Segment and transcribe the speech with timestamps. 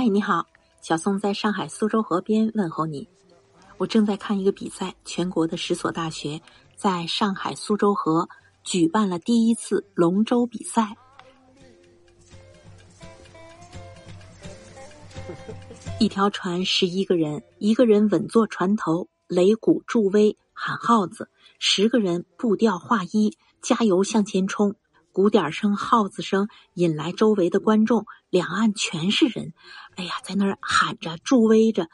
[0.00, 0.46] 嗨，你好，
[0.80, 3.08] 小宋在上海苏州河边问候你。
[3.78, 6.40] 我正在看一个比赛，全国的十所大学
[6.76, 8.28] 在上海苏州河
[8.62, 10.96] 举办了第一次龙舟比赛。
[15.98, 21.24] 一条船十一个人，一个人稳坐船头，擂鼓助威，喊号子；
[21.58, 24.76] 十个人步调划一，加油向前冲。
[25.18, 29.52] 鼓点声、号子声引来周围的观众，两岸全是人。
[29.96, 31.88] 哎呀，在那儿喊着、助威着，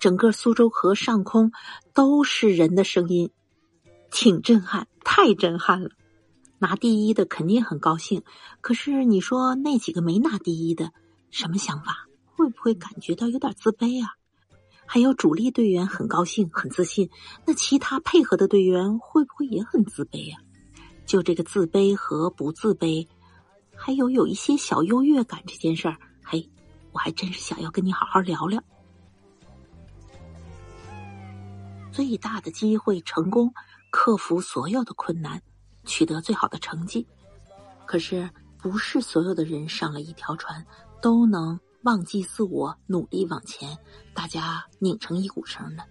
[0.00, 1.52] 整个苏州河上空
[1.92, 3.30] 都是人的声音，
[4.10, 5.90] 挺震撼，太震撼了。
[6.58, 8.24] 拿第一的肯定很高兴，
[8.60, 10.90] 可是你说那几个没拿第一的，
[11.30, 12.08] 什么想法？
[12.34, 14.14] 会不会感觉到有点自卑啊？
[14.84, 17.08] 还有主力队员很高兴、很自信，
[17.46, 20.38] 那其他配合的队员会不会也很自卑呀？
[21.06, 23.06] 就这个自卑和不自卑，
[23.74, 26.48] 还有有一些小优越感这件事儿，嘿，
[26.92, 28.62] 我还真是想要跟你好好聊聊。
[31.92, 33.52] 最大的机会，成功
[33.90, 35.40] 克服所有的困难，
[35.84, 37.06] 取得最好的成绩。
[37.86, 40.66] 可是，不是所有的人上了一条船
[41.00, 43.78] 都能忘记自我，努力往前，
[44.14, 45.84] 大家拧成一股绳的。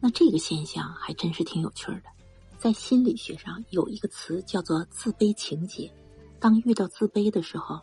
[0.00, 2.04] 那这个现象还真是挺有趣的。
[2.64, 5.92] 在心理学上有一个词叫做自卑情结。
[6.40, 7.82] 当遇到自卑的时候，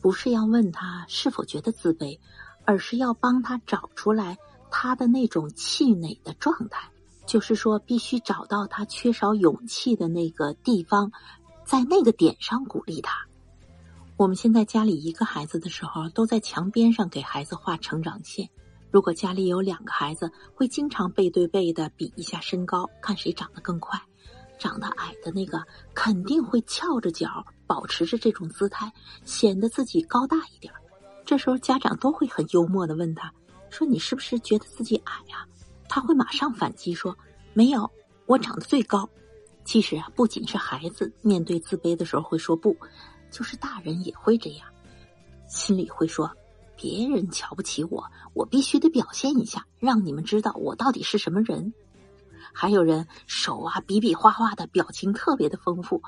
[0.00, 2.18] 不是要问他是否觉得自卑，
[2.64, 4.36] 而是要帮他找出来
[4.72, 6.90] 他的那种气馁的状态。
[7.28, 11.12] 就是说，必须找到他缺少勇气的那个地方，
[11.64, 13.24] 在那个点上鼓励他。
[14.16, 18.50] 我们现在家里一个孩子的时候，都在墙边上给孩子画成长线。
[18.90, 24.00] 如果家里有两个孩子，会经常背对背的比一下身高，看谁长得更快。
[24.58, 25.62] 长得矮的那个
[25.94, 28.92] 肯定会翘着脚，保持着这种姿态，
[29.24, 30.72] 显得自己高大一点。
[31.24, 33.32] 这时候家长都会很幽默的问他
[33.70, 35.46] ：“说你是不是觉得自己矮呀？”
[35.88, 37.16] 他会马上反击说
[37.54, 37.88] ：“没有，
[38.26, 39.08] 我长得最高。”
[39.64, 42.76] 其实啊，不仅是孩子面对自卑的时候会说不，
[43.30, 44.66] 就是大人也会这样，
[45.46, 46.28] 心里会说
[46.78, 51.74] ：“别人瞧不起我，我必须得表现一下，让你们知道我到底是什么人。”
[52.54, 56.02] 还有人手啊比比划划的表情特别的丰富，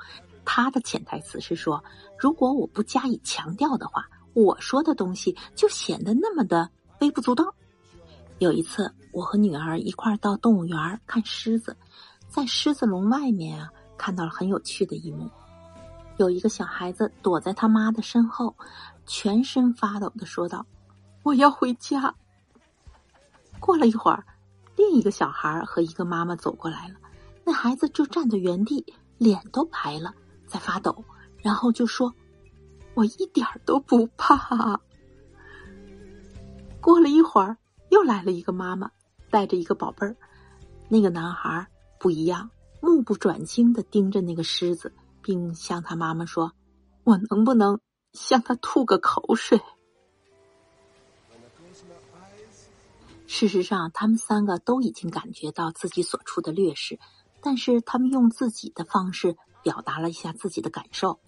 [0.45, 1.83] 他的潜台词是说：
[2.17, 6.69] 如果我不加以强调的话，我说的东西就显得那么的
[7.01, 7.53] 微不足道。
[8.39, 11.77] 有一次，我和女儿一块儿到动物园看狮子，
[12.27, 15.29] 在狮子笼外面啊，看到了很有趣的一幕：
[16.17, 18.55] 有一个小孩子躲在他妈的身后，
[19.13, 20.65] 全身发抖的说道
[21.21, 22.15] ：“我要回家。”
[23.59, 24.23] 过了一会儿。
[24.77, 26.95] 另一个小孩和一个妈妈走过来了，
[27.43, 28.85] 那孩子就站在原地，
[29.17, 30.15] 脸都白了，
[30.47, 31.03] 在发抖，
[31.39, 32.11] 然后就说
[32.95, 34.79] ：“我一点都不怕。”
[36.79, 37.57] 过了一会儿，
[37.89, 38.89] 又来了一个妈妈，
[39.29, 40.15] 带着一个宝贝儿。
[40.87, 41.67] 那个男孩
[41.99, 42.49] 不一样，
[42.79, 44.91] 目不转睛的盯着那个狮子，
[45.21, 46.53] 并向他妈妈说
[47.03, 47.77] ：“我能不能
[48.13, 49.61] 向他吐个口水？”
[53.27, 56.99] 事实上，他们三个都已经感觉到自己所处的劣势，
[57.41, 61.19] 但是他们用自己的方式表达了一下自己的感受。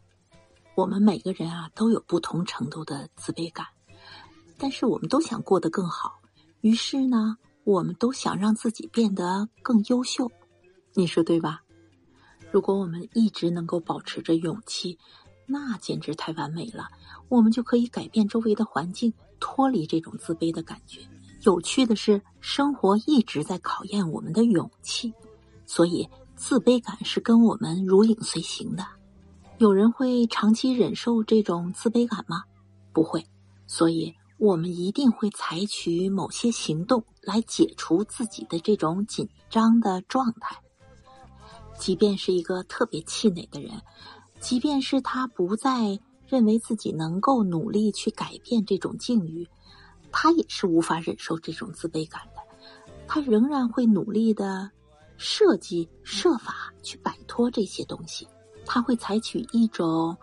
[0.76, 3.68] 我们每个人啊都有不同程度的自卑感，
[4.58, 6.20] 但是我们都想过得更好，
[6.60, 10.30] 于是呢，我们都想让自己变得更优秀。
[10.94, 11.64] 你说对吧？
[12.52, 15.00] 如果我们一直能够保持着勇气，
[15.46, 16.88] 那简直太完美了。
[17.30, 21.02] 我们就可以改变周围的环境，脱离这种自卑的感觉。
[21.44, 25.14] 有趣的是，生活一直在考验我们的勇气，
[25.66, 28.86] 所以自卑感是跟我们如影随形的。
[29.58, 32.44] 有人会长期忍受这种自卑感吗？
[32.94, 33.26] 不会，
[33.68, 40.58] 所以我们一定会采取某些行动来解除自己的这种紧张的状态。
[41.78, 43.72] 即便是一个特别气馁的人，
[44.44, 45.98] 即便是他不再
[46.28, 49.48] 认为自己能够努力去改变这种境遇。
[50.12, 52.42] 他也是无法忍受这种自卑感的，
[53.08, 54.70] 他仍然会努力的
[55.16, 58.28] 设计设法去摆脱这些东西。
[58.66, 60.16] 他会采取一种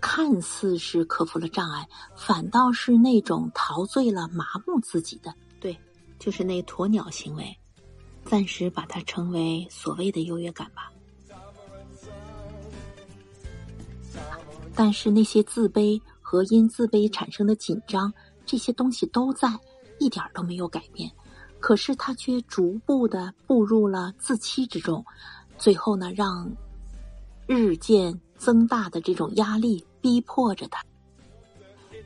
[0.00, 5.78] 看似是克服了障碍，反倒是那种陶醉了、麻木自己的，对，
[6.18, 7.56] 就是那鸵鸟行为。
[8.24, 10.92] 暂时把它称为所谓的优越感吧。
[14.80, 18.10] 但是那些自卑和因自卑产生的紧张。
[18.46, 19.46] 这些东西都在，
[19.98, 21.12] 一点都没有改变，
[21.58, 25.04] 可是他却逐步的步入了自欺之中，
[25.58, 26.50] 最后呢，让
[27.46, 30.82] 日渐增大的这种压力逼迫着他。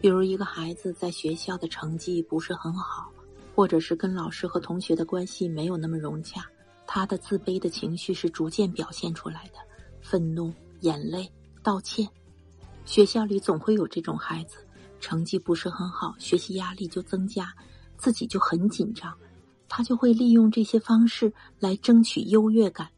[0.01, 3.09] 比如一个孩子在学校的成绩不是很好，
[3.55, 6.45] 或者是跟老师和同学的关系没有那么融洽，
[6.89, 9.61] 他的自卑的情绪是逐渐表现出来的，
[10.03, 11.31] 愤怒、眼泪、
[11.63, 12.05] 道歉。
[12.85, 14.59] 学校里总会有这种孩子，
[15.01, 17.53] 成绩不是很好，学习压力就增加，
[17.97, 19.13] 自己就很紧张，
[19.69, 22.89] 他就会利用这些方式来争取优越感，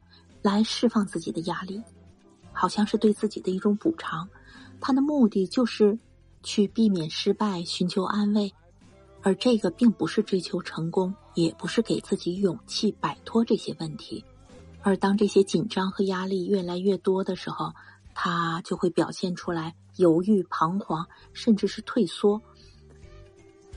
[0.42, 1.80] 来释放自己的压力，
[2.52, 4.28] 好像是对自己的一种补偿。
[4.80, 5.98] 他的目的就是
[6.42, 8.52] 去避免失败，寻求安慰，
[9.22, 14.24] 而这个并不是追求成功，也不是给自己勇气摆脱这些问题。
[14.82, 17.72] 而当这些紧张和压力越来越多的时候，
[18.18, 22.40] 他就会表现出来犹豫、彷徨，甚至是退缩，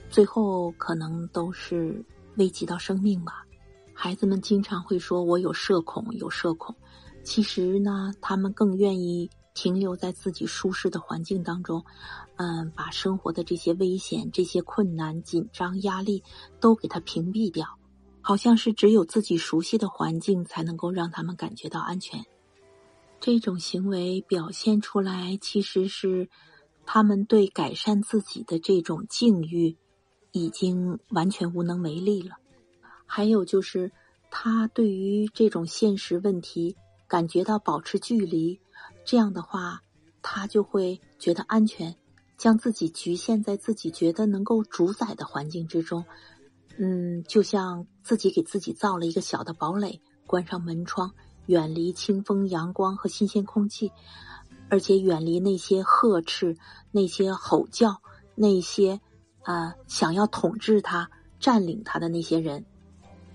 [0.09, 2.01] 最后可能都是
[2.37, 3.45] 危及到生命吧。
[3.93, 6.73] 孩子们经常会说：“我有社恐，有社恐。”
[7.21, 9.29] 其实呢，他们更愿意。
[9.55, 11.83] 停留在自己舒适的环境当中，
[12.37, 16.23] 嗯，把生活的这些危险、这些困难、紧张、压力
[16.61, 17.67] 都给它屏蔽掉，
[18.21, 22.23] 好像是只有自己熟悉的环境才能够让他们感觉到安全。
[23.19, 26.29] 这种行为表现出来，其实是
[26.85, 29.77] 他们对改善自己的这种境遇
[30.31, 32.37] 已经完全无能为力了。
[33.05, 33.91] 还有就是，
[34.31, 36.77] 他对于这种现实问题
[37.07, 38.59] 感觉到保持距离。
[39.03, 39.81] 这样的话，
[40.21, 41.95] 他就会觉得安全，
[42.37, 46.05] 将自己局限在自己觉得能够主宰的环境之中。
[46.77, 51.13] 嗯，就像自己给自己造了一个小的堡垒，关上门窗，
[51.49, 53.91] 远离清风、阳光和新鲜空气，
[54.69, 56.55] 而且远离那些呵斥、
[56.91, 58.03] 那些吼叫、
[58.35, 59.01] 那些
[59.41, 61.09] 啊想要统治他、
[61.39, 62.67] 占领他的那些人。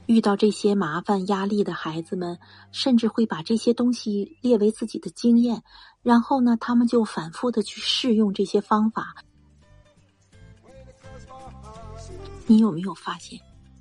[0.06, 2.38] 遇到这些麻烦、压力的孩子们，
[2.70, 5.64] 甚至会把这些东西列为自己的经验，
[6.02, 9.16] 然后呢，他们就反复的去试用这些方法。
[12.46, 13.40] 你有没有发现，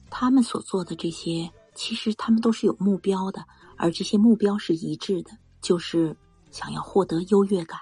[0.09, 3.45] 他们所做的这些，其实他们都是有目标的，
[3.83, 5.31] 而这些目标是一致的，
[5.61, 6.15] 就是
[6.51, 7.77] 想要获得优越感，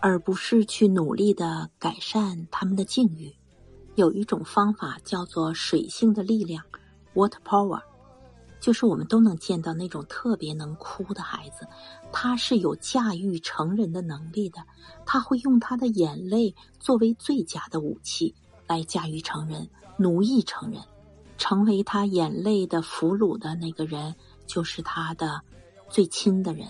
[0.00, 3.30] 而不是去努力的改善他们的境遇。
[3.96, 6.64] 有一种方法叫做水性的力量。
[7.12, 7.82] ”（Water power？
[8.60, 11.66] 就是我们都能见到那种特别能哭的孩子，
[12.10, 14.64] 他是有驾驭成人的能力的，
[15.04, 18.34] 他会用他的眼泪作为最佳的武器
[18.66, 19.68] 来驾驭成人、
[19.98, 20.80] 奴役成人，
[21.36, 24.14] 成为他眼泪的俘虏的那个人，
[24.52, 25.40] 就是他的
[25.88, 26.66] 最亲的人。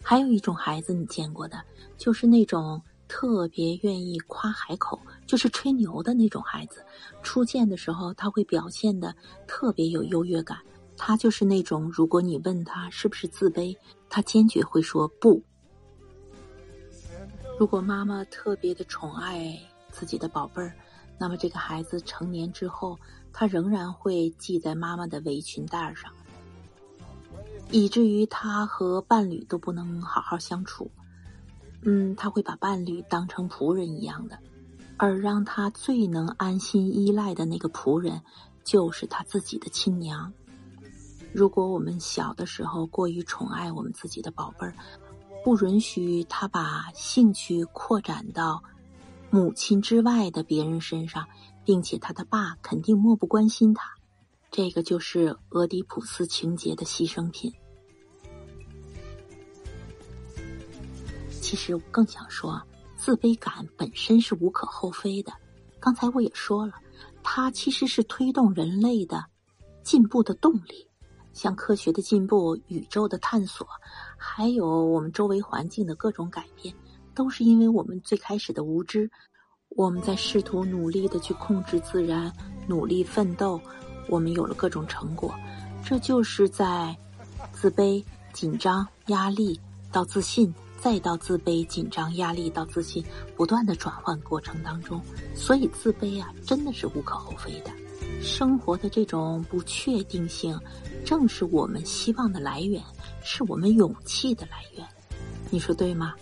[0.00, 1.60] 还有一种孩子你见过的，
[1.98, 2.80] 就是那种。
[3.08, 6.84] 特别愿意夸海口，就是吹牛的那种孩子。
[7.22, 9.14] 初见的时候，他会表现的
[9.46, 10.58] 特别有优越感。
[10.96, 13.76] 他就是那种，如果你问他是不是自卑，
[14.10, 15.40] 他坚决会说不。
[17.56, 19.56] 如果妈妈特别的宠爱
[19.92, 20.74] 自己的宝贝儿，
[21.16, 22.98] 那么这个孩子成年之后，
[23.32, 26.12] 他仍然会系在妈妈的围裙带上，
[27.70, 30.90] 以至于他和伴侣都不能好好相处。
[31.82, 34.38] 嗯，他会把伴侣当成仆人一样的，
[34.96, 38.22] 而让他最能安心依赖的那个仆人，
[38.64, 40.32] 就是他自己的亲娘。
[41.32, 44.74] 如果我们小的时候过于宠爱我们自己的宝贝儿，
[45.44, 48.62] 不允许他把兴趣扩展到
[49.30, 51.26] 母亲之外的别人身上，
[51.64, 53.95] 并且他的爸肯定漠不关心他，
[54.56, 57.52] 这个就是俄狄浦斯情节的牺牲品。
[61.42, 62.58] 其实我更想说，
[62.96, 65.30] 自卑感本身是无可厚非的。
[65.78, 66.72] 刚才我也说了，
[67.22, 69.22] 它其实是推动人类的
[69.82, 70.88] 进步的动力。
[71.34, 73.68] 像科学的进步、宇宙的探索，
[74.16, 76.74] 还有我们周围环境的各种改变，
[77.14, 79.10] 都是因为我们最开始的无知。
[79.68, 82.32] 我们在试图努力的去控制自然，
[82.66, 83.60] 努力奋斗，
[84.08, 85.34] 我们有了各种成果。
[85.84, 86.96] 这就是在
[87.52, 89.60] 自卑、紧张、压力
[89.90, 90.52] 到自信。
[90.78, 93.02] 再到自卑、紧张、压力到自信，
[93.34, 95.00] 不断的转换过程当中，
[95.34, 97.70] 所以自卑啊，真的是无可厚非的。
[98.20, 100.56] 生活的这种不确定性，
[101.04, 102.80] 正是我们希望的来源，
[103.24, 104.86] 是我们勇气的来源。
[105.50, 106.14] 你说对吗？